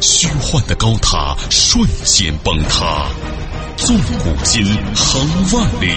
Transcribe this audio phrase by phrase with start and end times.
[0.00, 3.10] 虚幻的高塔瞬间崩塌，
[3.76, 4.64] 纵古今，
[4.94, 5.88] 横万里，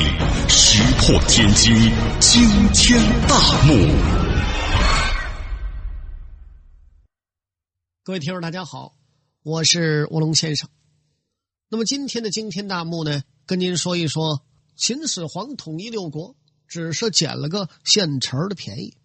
[0.48, 1.74] 石破天惊，
[2.20, 2.42] 惊
[2.74, 3.74] 天大幕。
[8.04, 8.96] 各位听众，大家好，
[9.44, 10.70] 我是卧龙先生。
[11.70, 14.44] 那么今天的惊天大幕呢，跟您说一说
[14.76, 16.36] 秦始皇统一六国，
[16.68, 18.98] 只是捡了个现成的便宜。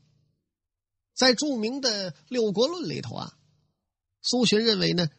[1.15, 3.35] 在著名的《六国论》里头啊。
[4.25, 5.11] 苏洵认为呢，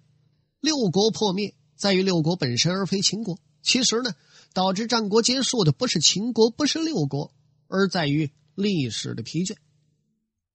[0.59, 3.39] 六国破灭在于六国本身，而非秦国。
[3.61, 4.15] 其实呢，
[4.51, 7.31] 导致战国结束的不是秦国，不是六国，
[7.67, 9.57] 而在于历史的疲倦。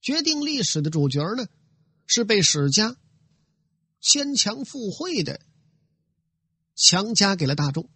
[0.02, 1.46] 决定历史的主角呢，
[2.06, 2.96] 是被史家
[4.00, 5.40] 牵强附会的，
[6.74, 7.88] 强加给了大众。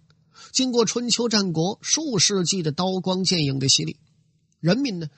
[0.53, 3.99] 经过春秋战国数世纪的刀光剑影的洗礼，
[4.61, 5.09] 人民呢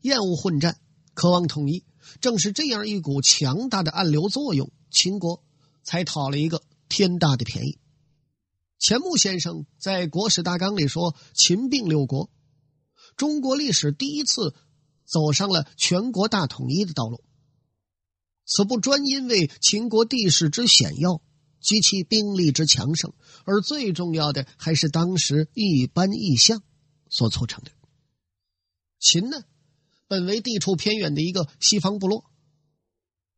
[0.00, 0.78] 厌恶混战，
[1.12, 1.84] 渴望统一。
[2.20, 4.70] 正是这样一股强大的暗流作用。
[4.90, 5.44] 秦国
[5.82, 7.78] 才讨了一个天大的便宜。
[8.78, 12.30] 钱穆先生在《国史大纲》里说：“秦并六国，
[13.16, 14.54] 中国历史第一次
[15.06, 17.24] 走上了全国大统一的道路。
[18.44, 21.22] 此不专因为秦国地势之险要
[21.58, 26.62] 及其兵力之强盛，而最重要的还是当时一般异象
[27.08, 27.72] 所促成的。
[29.00, 29.42] 秦呢，
[30.06, 32.30] 本为地处偏远的一个西方部落，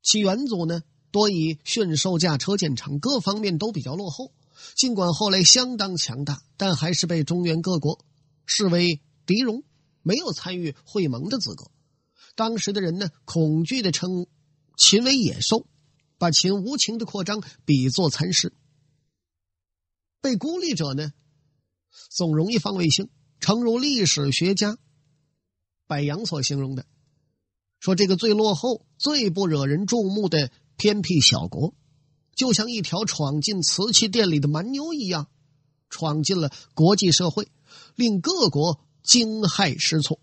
[0.03, 4.33] 其元祖呢。”多以驯兽驾车见长，各方面都比较落后。
[4.75, 8.05] 尽管后来相当强大，但还是被中原各国
[8.45, 9.65] 视为敌戎，
[10.03, 11.71] 没有参与会盟的资格。
[12.35, 14.27] 当时的人呢，恐惧的称
[14.77, 15.67] 秦为野兽，
[16.19, 18.53] 把秦无情的扩张比作蚕食。
[20.21, 21.13] 被孤立者呢，
[22.11, 23.09] 总容易放卫星，
[23.41, 24.79] 诚如历史学家
[25.87, 26.85] 柏杨所形容的，
[27.79, 30.51] 说这个最落后、最不惹人注目的。
[30.79, 31.75] 偏僻小国，
[32.37, 35.29] 就像一条闯进瓷器店里的蛮牛一样，
[35.91, 37.49] 闯进了国际社会，
[37.97, 40.21] 令各国惊骇失措。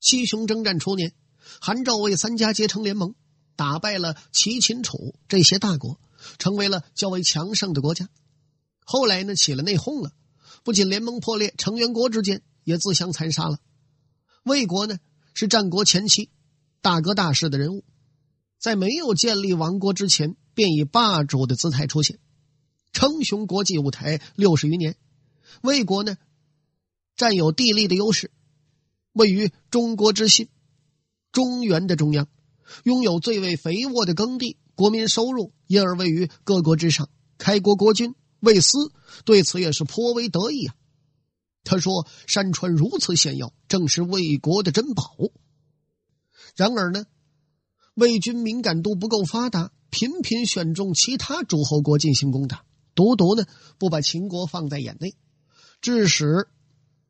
[0.00, 1.14] 七雄征战初年，
[1.60, 3.14] 韩赵魏三家结成联盟，
[3.56, 5.98] 打败了齐、秦、楚这些大国，
[6.38, 8.10] 成为了较为强盛的国家。
[8.84, 10.12] 后来呢，起了内讧了，
[10.62, 13.58] 不仅联盟破裂，成员国之间也自相残杀了。
[14.44, 14.98] 魏国呢，
[15.32, 16.30] 是战国前期
[16.82, 17.84] 大哥大式的人物。
[18.58, 22.18] 在没有建立王国之前，便以霸主的姿态出现，
[22.92, 24.96] 称雄国际舞台六十余年。
[25.62, 26.16] 魏国呢，
[27.16, 28.32] 占有地利的优势，
[29.12, 30.48] 位于中国之心，
[31.30, 32.28] 中原的中央，
[32.82, 37.08] 拥有最为肥沃的耕地，国民收入因而位于各国之上。
[37.38, 38.92] 开国国君魏斯
[39.24, 40.74] 对此也是颇为得意啊。
[41.62, 45.14] 他说：“山川如此险要，正是魏国的珍宝。”
[46.56, 47.04] 然而呢？
[47.98, 52.64] 魏军敏感度不够发达，频频选中其他诸侯国进行攻打，
[52.94, 53.44] 独独呢
[53.76, 55.16] 不把秦国放在眼内，
[55.80, 56.46] 致使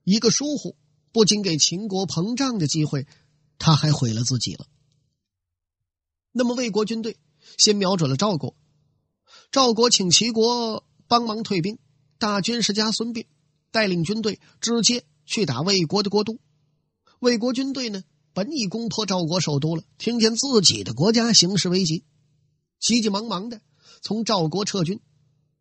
[0.02, 0.76] 一个疏忽，
[1.12, 3.06] 不仅给秦国膨胀的机会，
[3.58, 4.64] 他还毁了自己了。
[6.32, 7.18] 那么魏国军队
[7.58, 8.56] 先瞄准了赵国，
[9.50, 11.78] 赵国请齐国帮忙退兵，
[12.18, 13.26] 大军士家孙膑
[13.70, 16.38] 带领军队直接去打魏国的国都，
[17.20, 18.04] 魏国军队呢？
[18.38, 22.04] 本已攻破赵国首都了，听见自己的国家形势危急，
[22.78, 23.60] 急急忙忙的
[24.00, 25.00] 从赵国撤军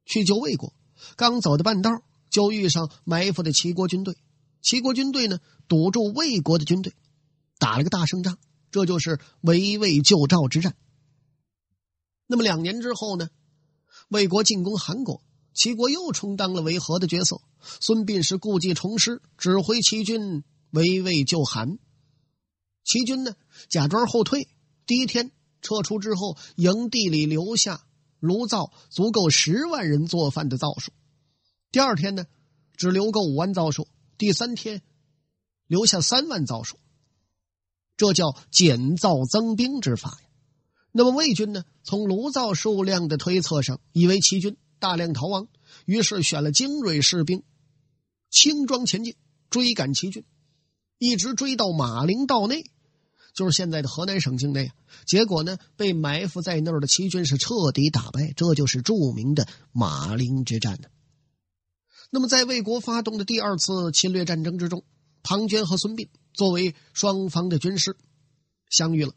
[0.06, 0.76] 去救魏国。
[1.16, 4.16] 刚走的半道，就遇上埋伏的齐国军队。
[4.62, 6.94] 齐国军队呢，堵住魏国的军队，
[7.58, 8.38] 打了个大胜仗。
[8.70, 10.76] 这就是围魏救赵之战。
[12.28, 13.32] 那么两年之后呢，
[14.09, 17.41] 魏国进攻韩国，齐国又充当了维和的角色。
[17.80, 21.80] 孙膑是故技重施，指挥齐军围魏救韩。
[22.87, 23.35] 齐军呢，
[23.67, 24.47] 假装后退。
[24.85, 25.31] 第一天
[25.61, 27.85] 撤出之后，营地里留下
[28.22, 30.93] 炉灶足够十万人做饭的灶数。
[31.69, 32.25] 第二天呢，
[32.78, 33.89] 只留够五万灶数。
[34.17, 34.81] 第三天，
[35.67, 36.79] 留下三万灶数。
[37.97, 40.29] 这叫减灶增兵之法呀。
[40.93, 45.49] 那么魏军呢，从炉灶数量的推测上，以为齐军大量逃亡，
[45.85, 47.43] 于是选了精锐士兵，
[48.29, 49.16] 轻装前进，
[49.49, 50.23] 追赶齐军，
[50.97, 52.63] 一直追到马陵道内。
[53.37, 54.72] 就是现在的河南省境内。
[55.05, 60.89] 结果呢，被埋伏在那儿的齐军是彻底打败，这就是著名的马陵之战呢。
[62.09, 64.84] 那么，在魏国发动的第二次侵略战争之中，
[65.22, 67.95] 庞涓和孙膑作为双方的军师
[68.72, 69.13] 相遇了。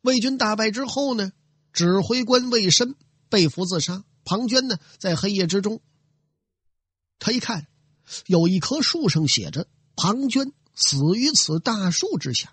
[0.00, 1.30] 魏军大败之后呢，
[1.72, 2.96] 指挥官魏申
[3.28, 4.02] 被俘自杀。
[4.24, 5.80] 庞涓呢，在黑夜之中，
[7.20, 7.68] 他一看，
[8.26, 12.52] 有一棵树上写着“庞涓死于此大树之下”。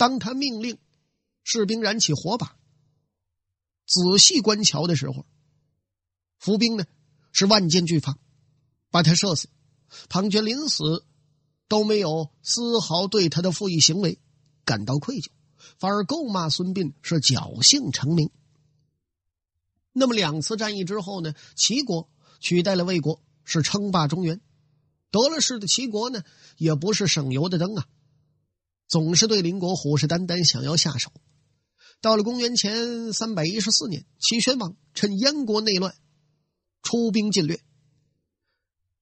[0.00, 0.78] 当他命令
[1.44, 2.56] 士兵燃起火把，
[3.84, 5.26] 仔细观瞧的时候，
[6.38, 6.86] 伏兵呢
[7.32, 8.16] 是万箭俱发，
[8.90, 9.50] 把他射死。
[10.08, 11.04] 庞涓临死
[11.68, 14.18] 都没有丝毫对他的负义行为
[14.64, 15.28] 感到愧疚，
[15.78, 18.30] 反而够骂孙膑是侥幸成名。
[19.92, 21.34] 那么两次战役之后呢？
[21.54, 22.08] 齐国
[22.38, 24.40] 取代了魏国，是称霸中原。
[25.10, 26.24] 得了势的齐国呢，
[26.56, 27.86] 也不是省油的灯啊，
[28.90, 31.12] 总是对邻国虎视眈眈，想要下手。
[32.00, 35.94] 到了公元前三百一十四年，齐宣王趁燕国内乱，
[36.82, 37.60] 出兵进略。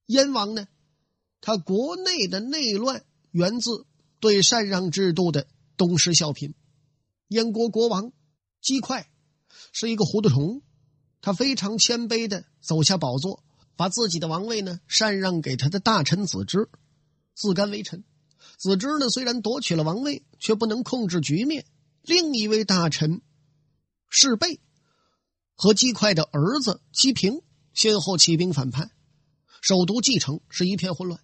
[0.05, 0.69] 燕王呢，
[1.40, 3.87] 他国内的内乱源自
[4.20, 5.49] 对禅让制度的
[5.79, 6.52] 东施效颦。
[7.29, 8.12] 燕国国王
[8.61, 9.11] 姬快
[9.73, 10.62] 是一个糊涂虫。
[11.20, 13.43] 他非常谦卑的走下宝座，
[13.75, 16.69] 把自己的王位呢禅让给他的大臣子之，
[17.35, 18.05] 自甘为臣。
[18.59, 21.65] 子之呢虽然夺取了王位，却不能控制局面。
[22.03, 23.23] 另一位大臣
[24.11, 24.61] 士贝
[25.55, 27.41] 和姬快的儿子姬平
[27.73, 28.91] 先后起兵反叛，
[29.63, 31.21] 首都继承是一片混乱。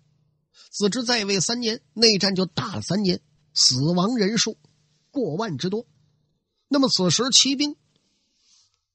[0.71, 3.21] 子之在位三年，内战就打了三年，
[3.53, 4.57] 死亡人数
[5.11, 5.87] 过万之多。
[6.69, 7.77] 那么此时骑兵。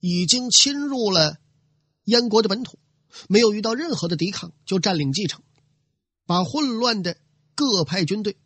[0.02, 1.40] 已经侵入了
[2.06, 2.80] 燕国的本土，
[3.28, 5.44] 没有遇到任何的抵抗，就占领继承，
[6.26, 7.18] 把混乱的
[7.60, 8.38] 各派军队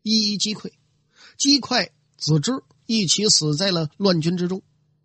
[0.00, 0.72] 一一击溃，
[1.36, 2.52] 击溃子之
[2.86, 4.62] 一起死在了乱军之中。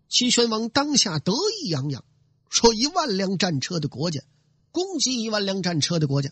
[0.08, 2.02] 齐宣王当下得意洋洋，
[2.48, 4.22] 说：“一万辆战车的国家，
[4.70, 6.30] 攻击一万辆战车的国家，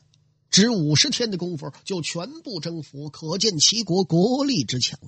[0.48, 4.98] 只五十天的功夫就全部征服，可见齐国国力之强。”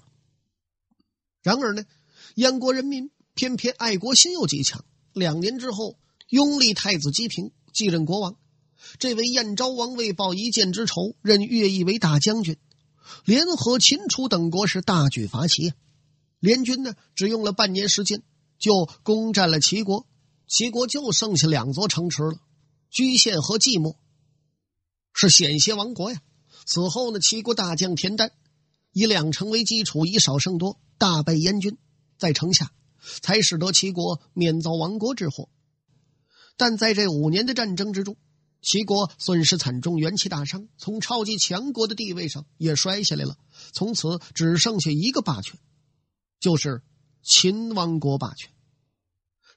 [1.42, 1.86] 然而呢，
[2.34, 3.10] 燕国人民。
[3.34, 4.84] 偏偏爱国心又极强。
[5.12, 5.96] 两年之后，
[6.28, 8.36] 拥立太子姬平继任国王。
[8.98, 12.56] 这位燕昭王为报一箭之仇，任乐毅为大将军，
[13.24, 15.72] 联合秦楚等国是大举伐齐。
[16.40, 18.22] 联军呢，只用了半年时间
[18.58, 20.06] 就攻占了齐国。
[20.46, 22.38] 齐国就剩下两座城池了，
[22.90, 23.96] 居县和寂寞，
[25.12, 26.22] 是险些亡国呀。
[26.64, 28.32] 此后呢，齐国大将田丹
[28.92, 31.76] 以两城为基础，以少胜多，大败燕军，
[32.18, 32.72] 在城下。
[33.22, 35.48] 才使得齐国免遭亡国之祸，
[36.56, 38.16] 但在这五年的战争之中，
[38.60, 43.36] 齐国损失惨重，元气大伤，从超级强国的地位上也摔下来了。
[43.72, 45.58] 从此只剩下一个霸权，
[46.40, 46.82] 就是
[47.22, 48.50] 秦王国霸权。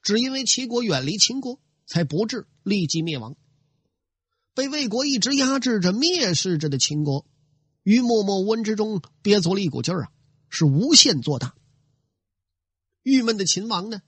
[0.02, 3.36] 只因为齐国远离秦国，才不至立即灭亡。
[4.54, 7.26] 被魏国一直压制着、蔑视着的秦国，
[7.82, 10.12] 于默默无闻之中憋足了一股劲儿啊，
[10.48, 11.54] 是无限做大。
[13.02, 14.02] 郁闷的秦王呢？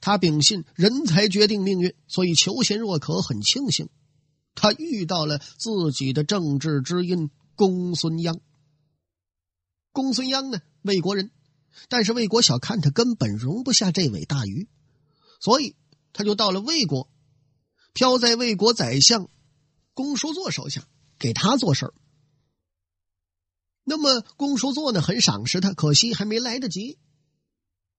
[0.00, 3.88] 他秉信人才决定命运，所以求贤若渴，很庆幸
[4.56, 8.40] 他遇到了自己的政治知音公孙鞅。
[9.92, 11.30] 公孙鞅呢，魏国人，
[11.88, 14.68] 但是魏国小看他，根本容不下这尾大鱼，
[15.40, 15.76] 所以
[16.12, 17.08] 他就到了魏国，
[17.92, 19.28] 飘在魏国宰相
[19.94, 20.88] 公叔座手下，
[21.18, 21.94] 给他做事儿。
[23.84, 26.98] 那么公叔座呢，很赏识他，可惜还没来得及。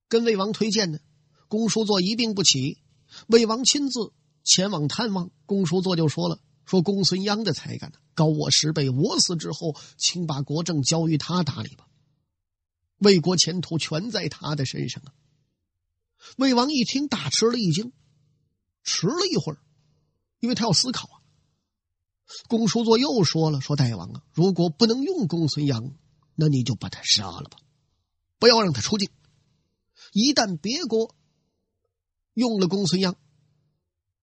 [0.10, 1.00] 跟魏王推荐呢，
[1.48, 2.80] 公叔座一病不起，
[3.28, 11.88] 魏王亲自前往探望，公叔座就说了：“说公孙鞅的才干呢，高我十倍，我死之后，请把国政交于他打理吧，
[12.98, 15.16] 魏国前途全在他的身上啊。”
[16.36, 17.94] 魏王一听，大吃了一惊，
[18.84, 19.60] 迟了一会儿，
[20.42, 21.16] 因为他要思考啊。
[22.50, 25.94] 公叔座又说了：“说大王啊，如果不能用公孙鞅，
[26.36, 27.58] 那你就把他杀了吧，
[28.40, 29.10] 不要让他出境。”
[30.12, 31.16] 一旦别国
[32.34, 33.16] 用了公孙鞅，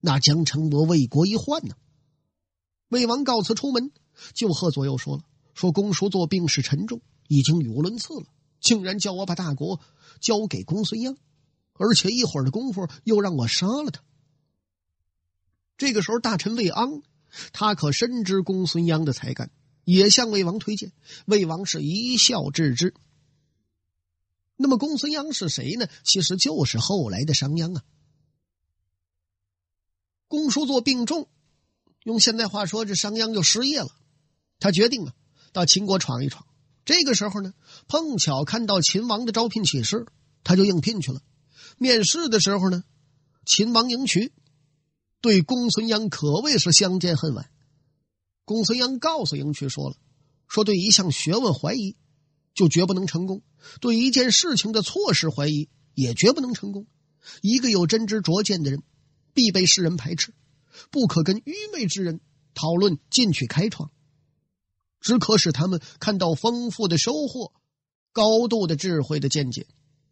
[0.01, 1.75] 那将成我魏国一患呢。
[2.95, 3.91] 魏王告辞出门，
[4.35, 8.27] 就和左右说了：“说公叔座病势沉重，已经语无伦次了，
[8.61, 9.81] 竟然叫我把大国
[10.21, 11.17] 交给公孙鞅，
[11.73, 14.01] 而且一会儿的功夫又让我杀了他。”
[15.77, 17.03] 这个时候，大臣魏昂，
[17.53, 19.51] 他可深知公孙鞅的才干，
[19.85, 20.93] 也向魏王推荐。
[21.27, 22.95] 魏王是一笑置之。
[24.57, 25.89] 那么公孙鞅是谁呢？
[26.05, 27.83] 其实就是后来的商鞅啊。
[30.29, 31.29] 公叔座病重，
[32.05, 33.89] 用现代话说，这商鞅就失业了。
[34.61, 35.13] 他决定啊，
[35.53, 36.47] 到秦国闯一闯。
[36.85, 37.55] 这个时候呢，
[37.89, 40.07] 碰巧看到秦王的招聘启事，
[40.45, 41.21] 他就应聘去了。
[41.79, 42.85] 面试的时候呢，
[43.47, 44.33] 秦王迎娶，
[45.21, 47.51] 对公孙鞅可谓是相见恨晚。
[48.45, 49.97] 公孙鞅告诉迎娶说了，
[50.47, 51.97] 说对一项学问怀疑，
[52.55, 53.39] 就绝不能成功；
[53.81, 56.87] 对一件事情的措施怀疑，也绝不能成功。
[57.41, 58.83] 一个有真知灼见的人，
[59.33, 60.35] 必被世人排斥，
[60.91, 62.21] 不可跟愚昧之人
[62.55, 63.91] 讨论进取开创。
[65.01, 67.53] 只可使他们看到丰富的收获，
[68.13, 69.67] 高度的智慧的见解，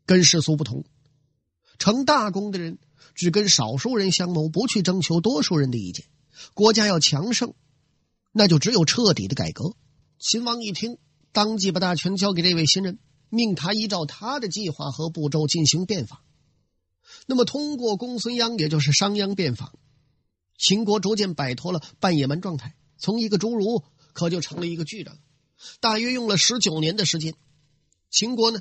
[0.04, 0.84] 跟世俗不同。
[1.78, 2.78] 成大功的人
[3.14, 6.06] 只跟少数人相谋，不去征求多数人的意见。
[6.54, 7.54] 国家要强盛，
[8.32, 9.76] 那就只有彻底的改革。
[10.18, 10.98] 秦王一听，
[11.32, 12.98] 当即把大权交给这位新人，
[13.30, 16.22] 命他依照他的计划和步骤进行变法。
[17.26, 19.72] 那么，通过公孙鞅，也就是商鞅变法，
[20.62, 23.82] 秦国逐渐摆脱了半野蛮状态，从一个侏儒。
[24.14, 25.18] 可就成了一个巨人，
[25.80, 27.34] 大约用了十九年的时间，
[28.10, 28.60] 秦国呢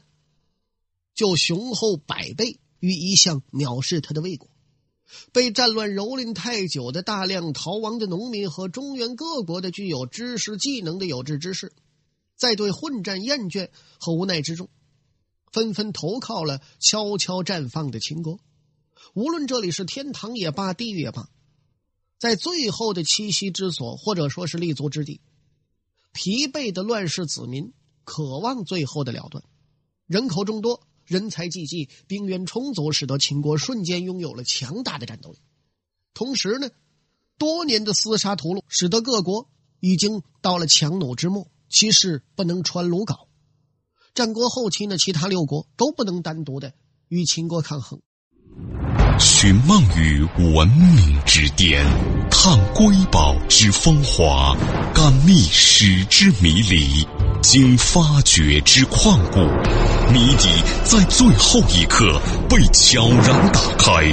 [1.13, 4.49] 就雄厚百倍于一向藐视他的魏国。
[5.33, 11.73] 被战乱蹂躏太久的大量逃亡的农民和中原各国的具有知识技能的有志之士，
[12.37, 14.69] 在对混战厌倦和无奈之中，
[15.51, 18.39] 纷纷投靠了悄悄绽放的秦国。
[19.13, 21.27] 无论这里是天堂也罢，地狱也罢，
[22.21, 25.21] 在最后的栖息之所，或者说是立足之地。
[26.13, 27.73] 疲惫的乱世子民
[28.03, 29.43] 渴望最后的了断，
[30.05, 35.39] 人口众多，人才济济，兵源充足，使得秦国瞬间拥有了强大的战斗力。
[36.13, 36.69] 同时呢，
[37.39, 39.49] 多年的厮杀屠戮，使得各国
[39.79, 43.29] 已经到了强弩之末，其势不能穿鲁缟。
[44.13, 46.75] 战国后期呢，其他六国都不能单独的
[47.07, 47.99] 与秦国抗衡。
[49.19, 50.23] 寻梦于
[50.55, 51.85] 文明之巅，
[52.29, 54.55] 探瑰宝之风华，
[54.93, 57.05] 感历史之迷离，
[57.41, 59.39] 经发掘之旷古，
[60.11, 60.47] 谜底
[60.83, 64.03] 在最后一刻被悄然打开，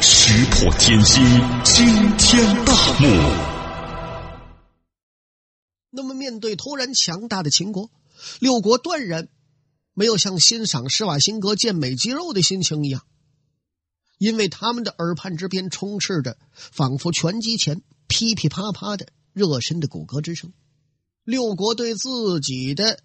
[0.00, 1.22] 石破天惊，
[1.62, 3.06] 惊天大幕。
[5.90, 7.90] 那么，面对突然强大的秦国，
[8.40, 9.28] 六国断然
[9.92, 13.02] 没有像欣赏施瓦辛格健美肌肉的心情一样。
[14.18, 20.52] 因为他们的耳畔之边充斥着仿佛拳击前噼噼啪啪的热身的骨骼之声，
[21.24, 23.00] 六国对自己的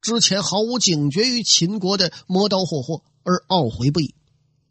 [0.00, 4.14] 之前毫无警觉于秦国的磨刀霍霍而懊悔不已，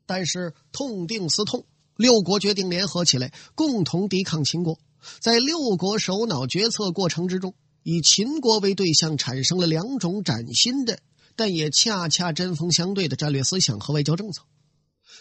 [0.06, 4.80] 但是痛定思痛，六国决定联合起来，共同抵抗秦国。
[5.20, 7.54] 在六国首脑决策过程之中，
[7.84, 11.00] 以秦国为对象，产生了两种崭新的，
[11.36, 14.42] 但也恰恰针锋相对的战略思想和外交政策。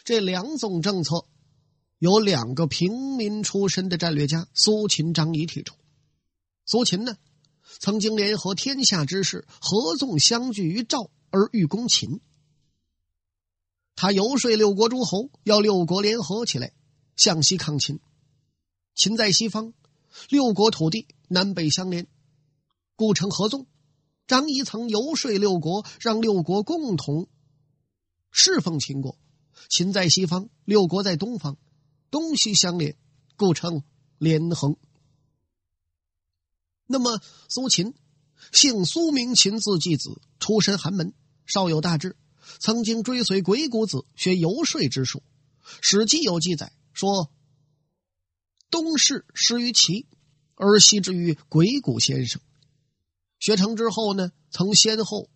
[0.05, 1.27] 这两种政策
[1.99, 5.75] 由两个平民出身的战略家苏秦、张仪提出。
[6.67, 7.17] 苏秦呢，
[7.79, 12.21] 曾经联合天下之士合纵相聚于赵而欲攻秦。
[13.97, 16.73] 他游说六国诸侯，要六国联合起来
[17.17, 18.01] 向西抗秦。
[18.95, 19.73] 秦在西方，
[20.29, 22.07] 六国土地南北相连，
[22.97, 23.67] 故称合纵。
[24.27, 27.29] 张仪曾游说六国，让六国共同
[28.31, 29.19] 侍奉秦国。
[29.69, 31.59] 秦在西方，六国在东方，
[32.11, 32.97] 东西相连，
[33.37, 33.83] 故称
[34.19, 34.77] 连横。
[36.87, 37.95] 那么苏秦，
[38.53, 41.15] 姓苏名秦，字季子，出身寒门，
[41.47, 42.17] 少有大志，
[42.59, 45.23] 曾经追随鬼谷子学游说之术。
[45.81, 47.33] 《史记》有记载说
[48.71, 50.07] ：“东市失于齐，
[50.57, 52.43] 而西之于鬼谷先生。”
[53.41, 55.31] 学成之后呢，曾先后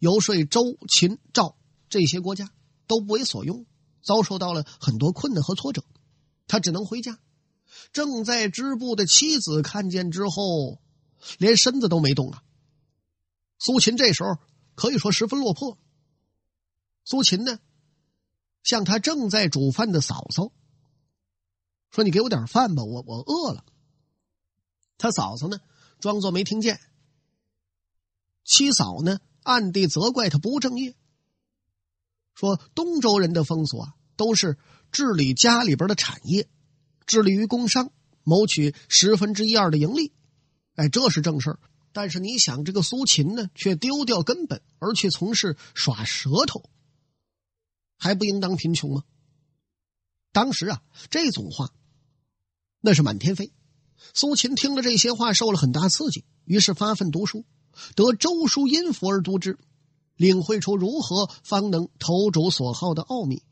[0.00, 1.56] 游说周、秦、赵
[1.88, 2.52] 这些国家。
[2.88, 3.66] 都不为所用，
[4.02, 5.84] 遭受到了很多困难和挫折，
[6.48, 7.20] 他只能回家。
[7.92, 10.80] 正在织布的妻子看见之后，
[11.38, 12.42] 连身子都没动啊。
[13.58, 14.38] 苏秦这时候
[14.74, 15.78] 可以说十分落魄。
[17.04, 17.60] 苏秦呢，
[18.62, 20.52] 向他正在煮饭的嫂嫂
[21.90, 23.64] 说：“你给我点饭吧，我我饿了。”
[24.98, 25.60] 他嫂嫂呢，
[26.00, 26.80] 装作没听见。
[28.44, 30.94] 七嫂呢，暗地责怪他不务正业。
[32.38, 34.58] 说东周人的风俗啊，都是
[34.92, 36.48] 治理家里边的产业，
[37.04, 37.90] 致力于工商，
[38.22, 40.12] 谋取十分之一二的盈利，
[40.76, 41.58] 哎，这是正事儿。
[41.90, 46.70] 但是你想，这个苏秦呢，却丢掉根本，而去从事耍舌头，
[47.98, 49.02] 还不应当贫穷吗？
[50.30, 50.80] 当时啊，
[51.10, 51.72] 这种话
[52.80, 53.52] 那是满天飞。
[54.14, 57.44] 苏秦听了这些话，受了很大刺激，于是发奋读书，
[57.96, 59.58] 得周书音符而读之。
[60.18, 63.44] 领会出如何方能投主所好的奥秘，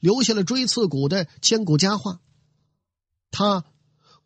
[0.00, 2.20] 留下了锥刺股的千古佳话。
[3.30, 3.66] 他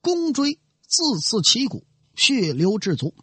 [0.01, 3.15] 弓锥自刺其骨，血流至足。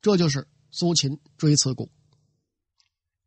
[0.00, 1.90] 这就是苏秦追刺股。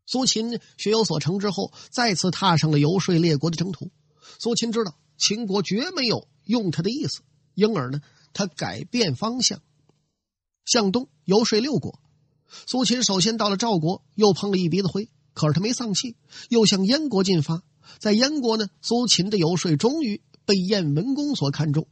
[0.08, 3.92] 苏秦学有所成之后，再次踏上了游说列国的征途。
[4.40, 7.22] 苏秦知道秦国绝没有用他的意思，
[7.54, 8.02] 因而呢，
[8.34, 9.62] 他改变方向，
[10.66, 12.02] 向东游说六国。
[12.66, 16.16] 苏秦首先到了赵国，又碰了一鼻子灰，可是他没丧气，
[16.50, 17.64] 又向燕国进发。
[18.00, 21.88] 在燕国呢，苏秦的游说终于被燕文公所看中。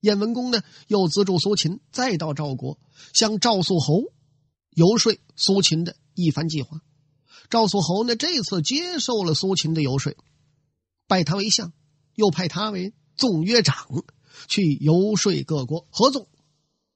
[0.00, 2.78] 燕文公呢，又资助苏秦，再到赵国
[3.12, 4.04] 向赵肃侯
[4.70, 6.80] 游说苏秦的一番计划。
[7.48, 10.14] 赵肃侯呢，这次接受了苏秦的游说，
[11.06, 11.72] 拜他为相，
[12.14, 14.04] 又派他为纵约长，
[14.48, 16.28] 去游说各国合纵，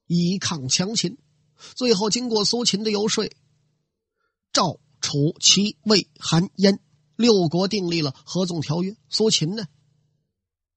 [0.07, 1.17] 以抗强秦。
[1.75, 3.29] 最后，经过苏秦的游说，
[4.51, 6.79] 赵、楚、齐、魏、韩、燕
[7.15, 9.65] 六国订立了合纵条约，苏秦呢？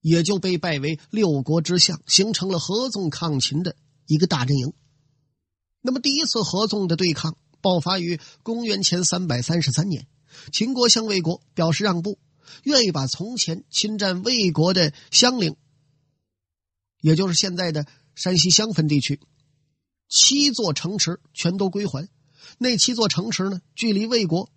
[0.00, 3.74] 也就被拜为六国之相，形成了合纵抗秦的
[4.06, 4.74] 一个大阵营。
[5.80, 10.06] 那么，第一次合纵的对抗爆发于公元前三百三十三年，
[10.52, 12.18] 秦国向魏国表示让步，
[12.64, 15.56] 愿意把从前侵占魏国的襄陵，
[17.00, 19.20] 也就是现在的山西襄汾地区，
[20.08, 22.08] 七座城池全都归还。
[22.58, 24.50] 那七座城池呢，距离魏国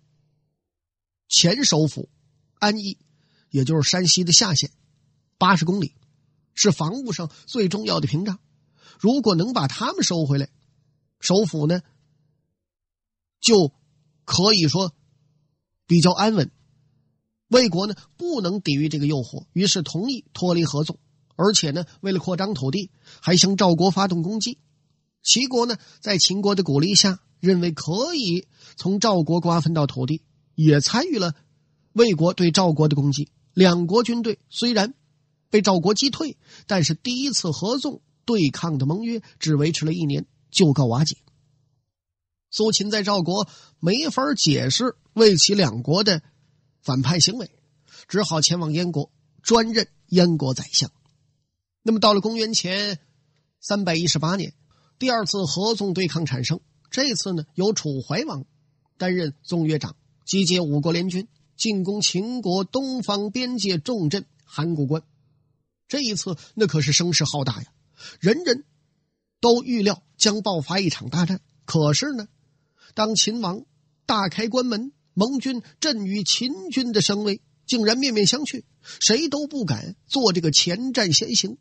[1.28, 2.08] 前首府
[2.54, 2.98] 安邑，
[3.50, 4.70] 也就是山西的下县。
[5.36, 5.94] 八十公里，
[6.54, 8.38] 是防务上最重要的屏障。
[8.98, 10.48] 如果能把他们收回来，
[11.20, 11.82] 首府呢，
[13.40, 13.72] 就
[14.24, 14.92] 可以说
[15.86, 16.50] 比较安稳。
[17.48, 20.98] 魏国呢不能抵御这个诱惑，于是同意脱离合纵，
[21.36, 22.90] 而且呢，为了扩张土地，
[23.20, 24.58] 还向赵国发动攻击。
[25.28, 30.22] 齐国呢，在秦国的鼓励下，认为可以从赵国瓜分到土地，
[30.54, 31.34] 也参与了
[31.92, 33.30] 魏国对赵国的攻击。
[33.52, 34.94] 两国军队虽然。
[35.50, 41.16] 被赵国击退，但是第一次合纵对抗的盟约只维持了一年就告瓦解。
[42.50, 43.48] 苏秦在赵国
[43.80, 46.20] 没法解释魏齐两国的
[46.82, 47.50] 反叛行为，
[48.08, 50.92] 只好前往燕国专任燕国宰相。
[51.82, 52.98] 那么到了公元前
[53.58, 54.52] 三百一十八年，
[54.98, 58.44] 第二次合纵对抗产生，这次呢由楚怀王
[58.96, 65.02] 担任纵约长，集结五国联军进攻秦国东方边界重镇函谷关。
[65.86, 67.68] 这一次，那可是声势浩大呀！
[68.20, 68.64] 人人
[69.40, 71.40] 都预料将爆发一场大战。
[71.64, 72.26] 可是呢，
[72.94, 73.64] 当秦王
[74.04, 81.58] 大开关门，盟军阵与秦军的声威竟然面面相觑，谁都不敢做这个前战先行。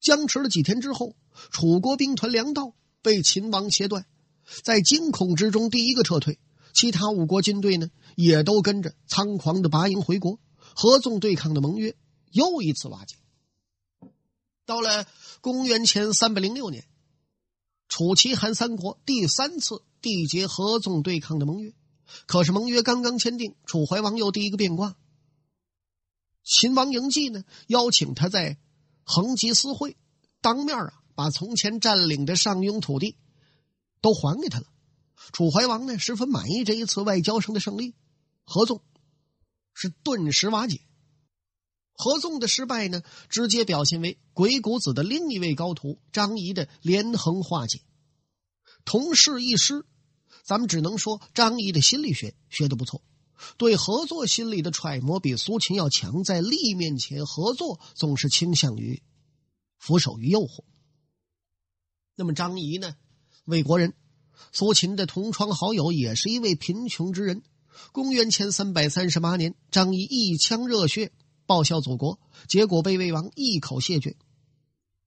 [0.00, 1.16] 僵持了几天之后，
[1.50, 4.06] 楚国兵团粮道被秦王切断，
[4.62, 6.38] 在惊恐之中，第一个撤退。
[6.74, 11.96] 其他五国军队呢，也都跟着仓皇的拔营回国，合纵对抗的盟约
[12.30, 13.16] 又一次瓦解。
[14.64, 15.06] 到了
[15.40, 16.84] 公元前三百零六年，
[17.88, 21.72] 楚齐韩三国第三次缔结合纵对抗的盟约。
[22.26, 24.96] 可是盟约刚刚签订，楚怀王又第一个变卦。
[26.44, 28.58] 秦王嬴稷呢，邀请他在
[29.10, 29.96] 横集私会，
[30.42, 33.16] 当面啊，把从前占领的上庸土地
[34.02, 34.66] 都还给他了。
[35.32, 37.94] 楚怀王呢，十分满意这一次外交上的胜利，
[38.44, 38.82] 合纵
[39.72, 40.82] 是顿时瓦解。
[41.94, 47.80] 合纵的失败呢，直接表现为鬼谷子的另一位高徒张仪的连横化解。
[48.84, 49.86] 同事一失，
[50.44, 53.02] 咱们只能说张仪的心理学学的不错，
[53.56, 56.24] 对合作心理的揣摩比苏秦要强。
[56.24, 59.02] 在利面前，合作总是倾向于
[59.78, 60.64] 俯首于诱惑。
[62.14, 62.96] 那么张仪呢，
[63.44, 63.94] 魏国人，
[64.52, 67.42] 苏秦的同窗好友，也是一位贫穷之人。
[67.92, 71.12] 公元前三百三十八年，张仪一腔热血。
[71.46, 74.18] 报效祖国，结果被魏王一口谢绝，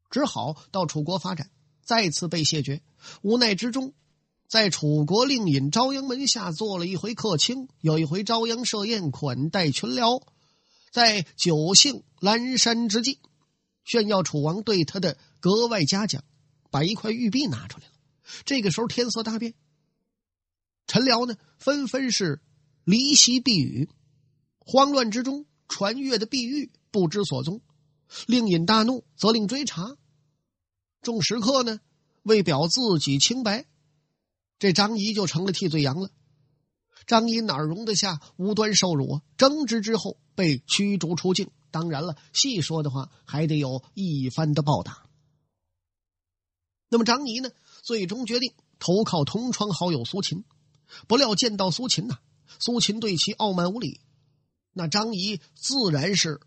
[0.09, 1.51] 只好到楚国发展，
[1.83, 2.81] 再次被谢绝。
[3.21, 3.93] 无奈之中，
[4.51, 7.69] 在楚国令尹朝阳门下做了一回客卿。
[7.79, 10.23] 有一回，朝阳设宴款待群僚，
[10.91, 13.19] 在酒兴阑珊之际，
[13.85, 16.25] 炫耀楚王对他的格外嘉奖，
[16.69, 17.93] 把一块玉璧拿出来了。
[18.43, 19.53] 这个时候天色大变，
[20.85, 22.41] 臣僚呢纷纷是
[22.83, 23.89] 离席避雨，
[24.59, 25.45] 慌乱之中。
[25.69, 27.61] 传阅的碧玉不知所踪，
[28.27, 29.95] 令尹大怒，责令追查。
[31.01, 31.79] 众食客呢，
[32.23, 33.65] 为表自己清白，
[34.61, 36.11] 这张仪就成了替罪羊了。
[37.07, 39.21] 张仪哪容得下无端受辱啊？
[39.35, 41.49] 争执之后被驱逐出境。
[41.71, 45.09] 当然了，细说的话，还得有一番的报答。
[46.89, 47.49] 那么张仪呢，
[47.81, 50.45] 最终决定投靠同窗好友苏秦。
[51.07, 52.19] 不料见到苏秦呐，
[52.59, 53.99] 苏秦对其傲慢无礼。
[54.73, 56.39] 那张仪自然是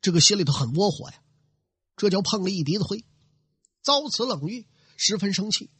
[0.00, 1.20] 这个心里头很窝火呀，
[1.96, 3.04] 这就碰了一鼻子灰，
[3.82, 5.70] 遭此冷遇，十分生气，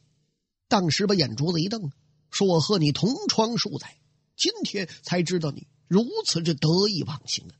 [0.69, 1.91] 当时把眼珠子一瞪，
[2.31, 3.97] 说我和你同窗数载，
[4.37, 7.55] 今天才知道你如此之得意忘形啊！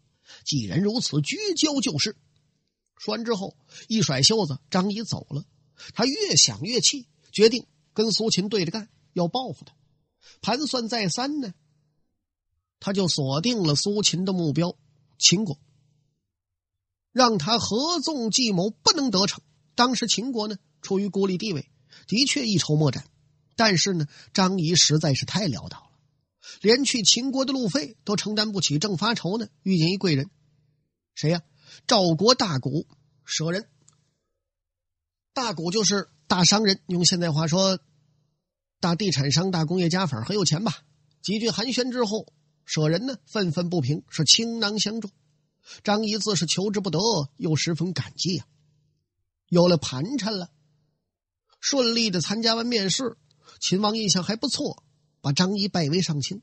[0.45, 2.15] 既然如此，绝交就是。
[2.97, 5.43] 说完之后，一甩袖子，张仪走了。
[5.93, 9.73] 他越想越气，决定跟苏秦对着干，要报复他。
[10.41, 11.53] 盘算再三呢，
[12.79, 14.77] 他就锁定了苏秦的目标——
[15.17, 15.57] 秦国，
[17.11, 19.41] 让他合纵计谋不能得逞。
[19.73, 21.71] 当时秦国呢，处于孤立地位，
[22.09, 23.05] 的确一筹莫展。
[23.55, 25.91] 但是呢，张仪实在是太潦倒了，
[26.61, 30.29] 连去秦国的路费都承担不起，正发愁呢，遇见一贵人，
[31.13, 31.41] 谁呀？
[31.85, 32.69] 赵国大贾
[33.25, 33.69] 舍人。
[35.33, 37.79] 大贾就是大商人，用现在话说，
[38.79, 40.83] 大地产商、大工业家粉，很有钱吧？
[41.21, 42.33] 几句寒暄之后，
[42.65, 45.11] 舍人呢愤愤不平，是倾囊相助。
[45.83, 46.97] 张仪自是求之不得，
[47.35, 48.45] 又十分感激呀。
[49.49, 50.49] 有了盘缠了，
[51.59, 53.17] 顺利的参加完面试。
[53.59, 54.83] 秦王印象还不错，
[55.21, 56.41] 把张仪拜为上卿。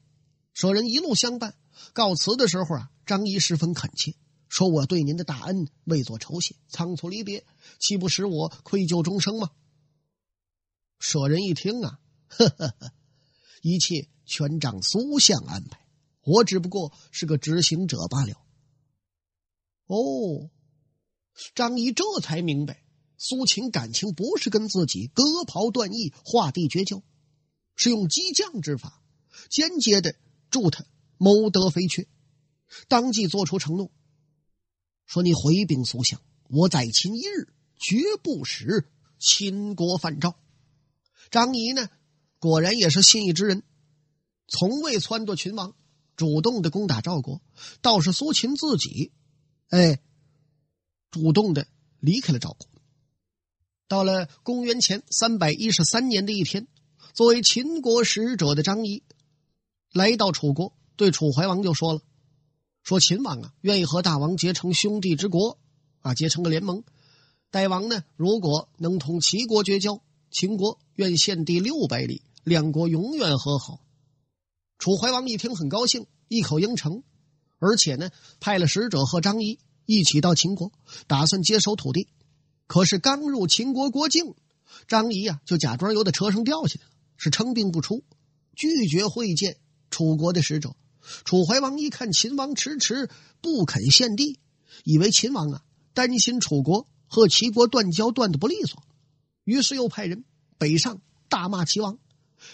[0.53, 1.57] 舍人一路相伴，
[1.93, 4.15] 告辞的时候啊，张仪十分恳切，
[4.49, 7.45] 说：“我对您的大恩未作酬谢，仓促离别，
[7.79, 9.51] 岂不使我愧疚终生吗？”
[10.99, 12.93] 舍人一听啊，呵呵呵，
[13.61, 15.87] 一切全仗苏相安排，
[16.23, 18.35] 我只不过是个执行者罢了。
[19.87, 20.51] 哦，
[21.55, 22.83] 张仪这才明白。
[23.19, 27.03] 苏秦感情不是跟自己割袍断义、画地绝交，
[27.75, 29.03] 是用激将之法，
[29.49, 30.17] 间接的
[30.51, 30.85] 助他
[31.17, 32.07] 谋得肥缺，
[32.89, 33.91] 当即做出承诺，
[35.07, 40.39] 说：“你回禀苏相，我在秦一日，绝不使秦国犯赵。”
[41.31, 41.89] 张仪呢，
[42.39, 43.63] 果然也是信义之人，
[44.47, 45.75] 从未撺掇秦王
[46.17, 47.41] 主动的攻打赵国，
[47.81, 49.13] 倒是苏秦自己，
[49.69, 50.01] 哎，
[51.11, 51.67] 主动的
[51.99, 52.69] 离开了赵国。
[53.89, 56.67] 到了公元前三百一十三年的一天，
[57.15, 59.05] 作为秦国使者的张仪
[59.93, 62.01] 来到楚国，对楚怀王就说了
[62.83, 65.59] ：“说秦王啊，愿意和大王结成兄弟之国，
[66.01, 66.83] 啊，结成个联盟。
[67.51, 73.81] 大王呢，如果能同齐国绝交，秦国愿献地六百里，两国永远和好。”
[74.79, 77.05] 楚怀王一听很高兴，一口应承，
[77.61, 80.73] 而且呢，派了使者和张仪一起到秦国，
[81.07, 82.09] 打算接收土地。
[82.67, 84.35] 可是刚入秦国国境，
[84.89, 88.05] 张仪啊就假装由在车上掉下来了，是称病不出，
[88.55, 89.59] 拒绝会见
[89.91, 90.77] 楚国的使者。
[91.25, 93.09] 楚怀王一看秦王迟迟
[93.41, 94.41] 不肯献地，
[94.83, 95.63] 以为秦王啊
[95.95, 98.83] 担心楚国和齐国断交断的不利索，
[99.45, 100.25] 于是又派人
[100.59, 101.99] 北上大骂齐王。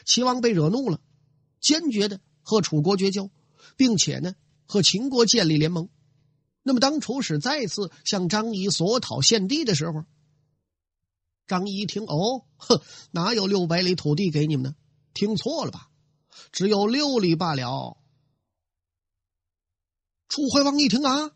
[0.05, 1.01] 齐王被惹怒了，
[1.61, 3.31] 坚决的和楚国绝交，
[3.77, 4.35] 并且呢
[4.67, 5.89] 和秦国建立联盟。
[6.63, 10.05] 那么，当楚使再次向张仪索讨献地的时候，
[11.47, 14.75] 张仪一听，哦，哼，哪有六百里土地给你们呢？
[15.13, 15.89] 听错了吧？
[16.53, 17.99] 只有六里罢了。
[20.29, 21.33] 楚怀王一听啊，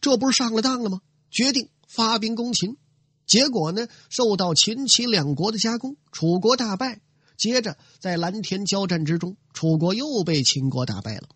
[0.00, 1.00] 这不是上了当了吗？
[1.30, 2.76] 决定发兵攻秦。
[3.24, 7.00] 结果呢，受到秦齐两国的夹攻，楚国大败。
[7.36, 11.28] 接着在蓝田交战之中，楚国又被秦国打败了。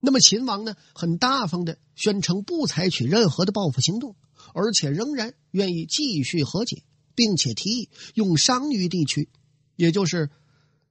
[0.00, 4.16] 那么秦王呢，很大方的宣称不采取任何的报复行动，
[4.54, 6.82] 而且仍然愿意继续和解，
[7.14, 9.28] 并且提议用商於地区，
[9.76, 10.30] 也就是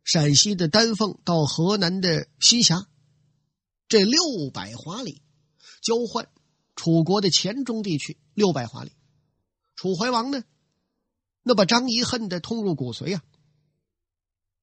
[0.04, 2.88] 陕西的丹凤到河南的西峡
[3.88, 4.22] 这六
[4.54, 5.24] 百华里，
[5.82, 6.30] 交换
[6.76, 8.92] 楚国的黔中地区六百华里。
[9.76, 10.44] 楚怀王呢，
[11.42, 13.24] 那把张仪恨得痛入骨髓啊！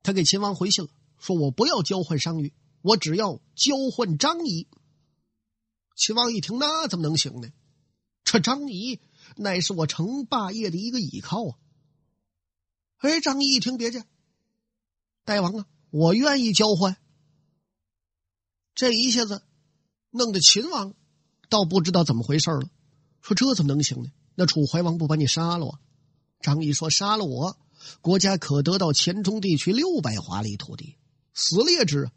[0.04, 2.52] 他给秦王回信了，说我不要交换商於。
[2.86, 4.68] 我只要交换张仪。
[5.96, 7.48] 秦王一听，那怎么能行呢？
[8.22, 9.00] 这张仪
[9.34, 11.58] 乃是我成霸业的一个倚靠啊！
[12.98, 14.04] 哎，张仪一听，别介，
[15.24, 16.96] 大王啊，我愿意交换。
[18.76, 19.42] 这一下子
[20.10, 20.94] 弄得秦王
[21.48, 22.70] 倒不知道怎么回事了，
[23.20, 24.12] 说这怎么能行呢？
[24.36, 25.80] 那楚怀王不把你杀了啊？
[26.40, 27.58] 张仪说：“杀了我，
[28.00, 30.96] 国家可得到黔中地区六百华里土地，
[31.34, 32.12] 死列之。”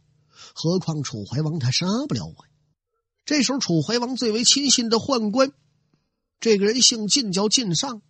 [0.62, 2.52] 何况楚怀王他杀不了我呀！
[3.24, 5.54] 这时候楚怀王最为亲信的宦官，
[6.41, 8.02] 这个人姓晋，叫晋上，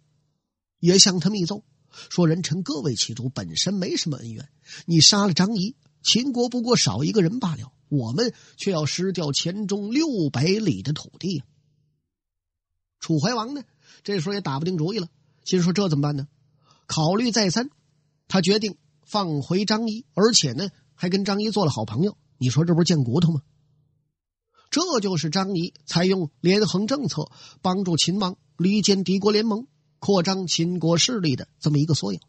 [0.80, 1.64] 也向他密奏
[2.10, 4.50] 说：“人臣各为其主，本身没什么恩怨。
[4.88, 11.44] 你杀了张仪，秦国不过少一个人罢了，我们却要失掉黔中六百里的土地。”
[13.00, 13.62] 楚怀王呢，
[14.02, 15.08] 这时候也打不定主意了，
[15.46, 16.28] 心说：“这怎么办呢？”
[16.88, 17.70] 考虑再三，
[18.28, 20.72] 他决定放回张仪，而且呢。
[21.02, 23.44] 还跟张仪做了好朋友，你说这不是贱骨头吗？
[24.72, 32.20] 这就是张仪采用连横政策，帮助秦王离间敌国联盟，扩张秦国势力的这么一个缩影。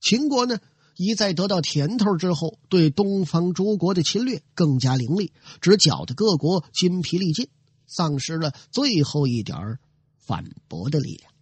[0.00, 0.58] 秦国呢，
[0.96, 7.48] 一再得到甜头之后，对东方诸国的侵略更加凌厉，只搅得各国筋疲力尽，
[7.86, 9.78] 丧失了最后一点
[10.18, 11.32] 反驳的力量。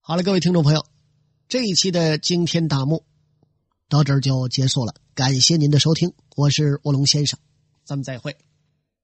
[0.00, 0.84] 好了，各位听众朋友，
[1.48, 3.04] 这一期的惊天大幕
[3.90, 7.36] 到这儿就结束了，感谢您的收听，我是卧龙先生，
[7.84, 8.36] 咱们再会。